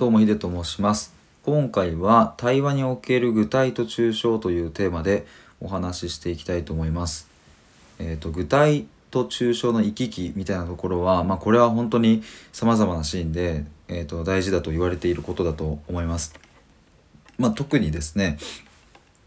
[0.00, 1.12] どうもヒデと申します。
[1.42, 5.26] 今回は対話における具体と抽象というテーマで
[5.60, 7.28] お話ししていきたいと思います。
[7.98, 16.32] えっ、と具体と抽象の行き来みたいなところはまあこれは本当に様々なシーンでえーと大事だと言われていることだと思います。
[17.36, 18.38] まあ特にですね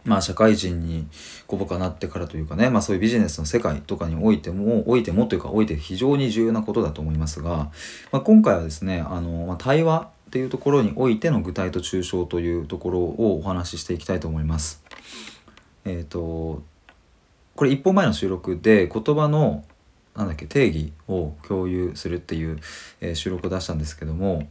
[0.06, 1.06] まあ社会人に
[1.46, 7.72] こう僕はなってからというかね、まあそういうビジネスの世界とかにおいても、おいてもというか、おいて非常に重要なことだと思いますが、
[8.12, 14.84] まあ、今回はですね、あの、まあ、対話っていうところにおいての具体と抽象というところをお話ししていきたいと思います。
[15.86, 16.64] えっ、ー、と、
[17.56, 19.64] これ一本前の収録で言葉の
[20.16, 22.58] なんだっけ定義を共有するっていう、
[23.00, 24.48] えー、収録を出したんですけども、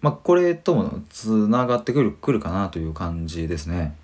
[0.00, 3.94] まあ、これともつながってくるくるかなという感じですね。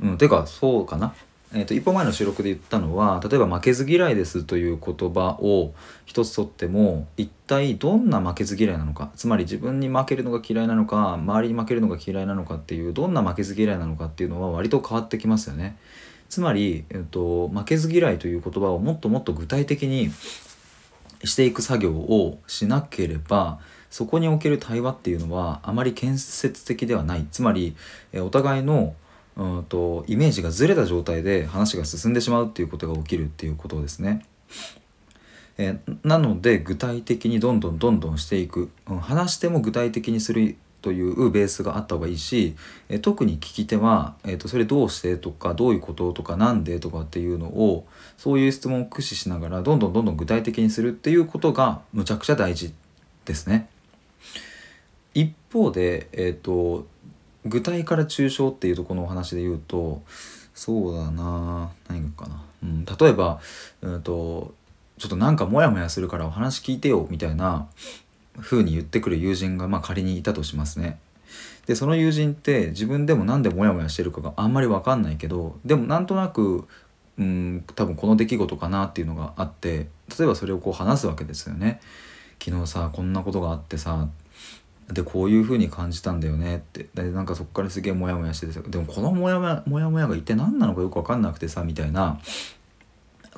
[0.00, 1.12] うん、てかそうかな。
[1.54, 15.76] えーと、一歩前の収録で言ったのは例えば「負けず嫌いです」という言葉を一つとっても一体どんな負けず嫌いなのかつまり自分に負けるのが嫌いなのか周りに負けるのが嫌いなのかっていうどんな負けず嫌いなのかっていうのは割と変わってきますよね。
[16.28, 20.10] つまり、えーと、負けず嫌いという言葉をもっともっと具体的に
[21.24, 27.76] していく作業をしなければそこにおける対話っていうのはあまり建設的ではないつまり、
[28.12, 28.94] えー、お互いの
[29.36, 34.24] うんとイメージがずれた状態で話が進んでしまうっていうことが起きるっていうことですね。
[35.58, 42.54] えなので具体的にどんどんどんどんしていく、うん、話しても具体的にするというベースがあった方がいいし、
[42.88, 52.72] え特に聞き手は、えーと、それどうしてとかどういうこととかなんでとかっていうのをそういう質問を駆使しながらどんどんどんどん具体的にするっていうことがむちゃくちゃ大事
[53.24, 53.68] ですね。
[55.14, 56.86] 一方で、えーと
[57.46, 60.02] 具体から抽象っていうとこのお話で言うと
[60.54, 63.40] そうだな何かな、うん、例えば、
[63.82, 64.54] うんと、
[64.98, 67.68] ちょっとなんかモヤモヤするからお話聞いてよみたいな
[68.40, 70.98] 風に言ってくる友人がまあ仮にいたとしますね。
[71.66, 76.66] でその友人って自分でも何でモヤモヤしてるかがあんまり分かんないけどでもなんとなく
[77.18, 81.80] うん多分この出来事かなっていうのがあって例えばそれをこう話すわけですよね。
[82.42, 84.08] 昨日さこんなことがあってさ
[84.92, 92.20] でこういう風に感じたんだよねってでなんかそこからすげえモヤモヤしててでもこのモヤモヤモヤモヤが一体何なのかよく分かんなくてさみたいな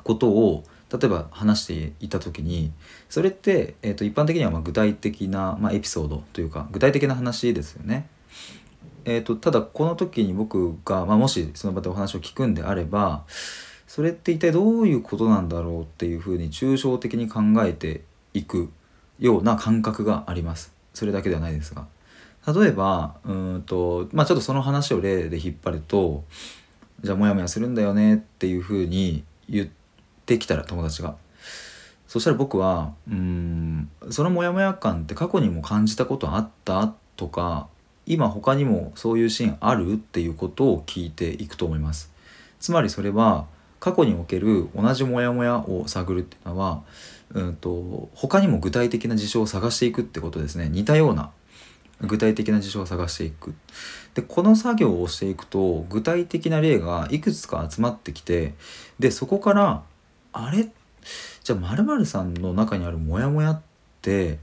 [0.03, 2.71] ことを例えば話していた時に
[3.09, 8.07] それって、えー、と一般的にはま具体的な、まあ、エピソードというか具体的な話ですよね。
[9.05, 13.23] えーと、ただこの時に僕が、まあ、もしその場でお話を聞くんであれば
[13.87, 18.69] それって一体どういうことなんだろうっていうふうに抽象的に考えていく
[19.19, 20.78] ような感覚があります。
[20.99, 21.85] それだけではないですが。
[22.53, 26.23] 例えばうんとまあちょっとその話を例で引っ張ると
[27.01, 29.69] じゃあモヤモヤするんだよねっていうふうに言っ
[30.25, 31.15] てきたら友達が。
[32.07, 37.67] そしたら僕はうんそのモヤモヤ感って過去にも感じたことあったとか
[38.05, 42.11] 今他にもそういうシーンあるっていうことを聞いていくと思います。
[42.59, 43.45] つまりそれは
[43.79, 46.83] 過去における同じモヤモヤを探るっていうのは
[47.33, 50.69] うんと他にも具体的な事象を探していくってことですね。
[50.69, 51.31] 似たような
[52.01, 53.53] 具体的な事象を探していく。
[54.13, 58.53] でこの作業をしていくと具体的な例がいくつか集まってきて
[58.99, 59.83] でそこから
[60.33, 60.69] あれ？
[61.43, 63.61] じゃあ〇〇さんの中にあるモヤモヤっ
[64.01, 64.39] て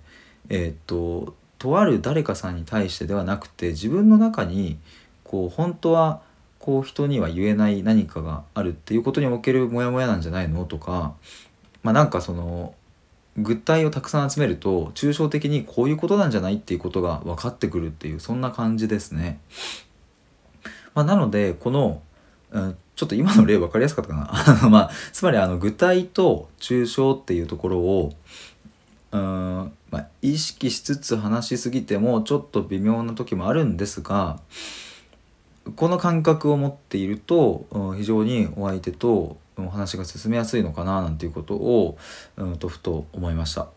[0.48, 4.78] えー、っととある誰かさんに対してではなくて自分の中に
[5.24, 6.22] こう本当は
[6.58, 10.64] こう人には言えない何かがあるっていうことにおけるモヤモヤなんじゃないの？
[10.64, 11.14] とか
[11.82, 12.74] まあなんかその
[13.36, 19.38] 具体をたくさん集めると抽象的にこういうことなんじゃないっていうことが分かってくるっていうそんな感じですね。
[20.94, 22.00] まあ、なのでこの、
[22.50, 28.12] うん、ちょっと今の例分かりやすかったかな まあ、つまりあの具体と抽象っていうところを
[29.12, 34.40] うん、まあ、意識しつつ話しすぎてもちょっと微妙な時もあるんですが
[35.74, 41.98] この感覚を持っていると、うん、非常にお相手とお話が進めやすいのかななんていうことを、
[42.36, 43.68] うんとふと思いました。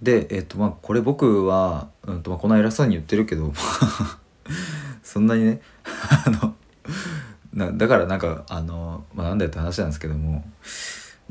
[0.00, 3.52] で、えっとまあ、これ僕は、うんとまあ、こんな偉そうに言ってるけど
[5.02, 5.60] そんなにね
[6.26, 6.54] あの
[7.54, 10.44] なだからなんかあの、まあ、なんだよって話なんですけども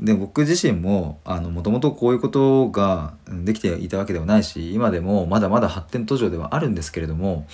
[0.00, 7.46] で僕自身ももともとこういうことができていたわけではないし今でもまだまだ発展途上ではあるんですけれども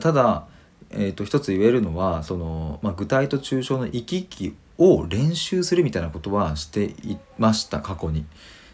[0.00, 0.46] ただ、
[0.90, 8.24] えー、と一つ言えるのはその、まあ、具体と抽象の行き来を練習するみたいなことはしていました過去に。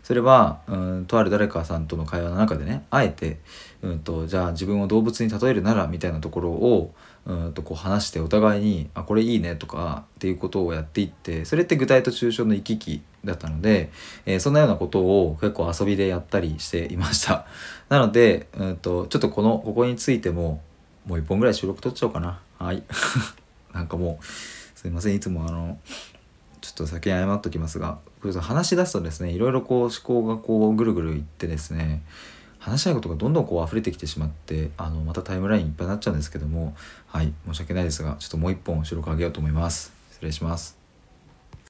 [0.02, 3.38] それはうんとある誰かさんとの会話の中でねあえて
[3.82, 6.92] うんとじゃあ自分を動物に例えるならみたいなところを
[7.24, 13.90] うんとこう話してお互いに「あこれいいね」とかっていうことをやっていってそれって具体と抽象の行き来だったので、
[14.26, 17.46] えー、そんなようなことを結構遊びでやったりしていました
[17.88, 20.62] なので、うんと、ちょっとこのここについても
[21.06, 22.40] もう1本ぐらい収録取っちゃおうかな。
[22.58, 22.82] はい。
[23.72, 24.25] なんかもう
[24.78, 25.14] すいません。
[25.14, 25.78] いつもあの
[26.60, 27.99] ちょっと先に謝っときますが
[28.40, 32.04] 話し出すとですねいろいろこう思考がこうぐるぐるいってですね
[32.60, 36.76] 話したいことがどんどんこう溢れてきてしまってあのまたタイムラインいっぱいになっちゃうんですけども
[37.08, 37.32] はい。
[37.46, 39.93] 申し訳ないですがちょっともう1本収録あげようと思います。
[40.12, 40.81] 失礼します。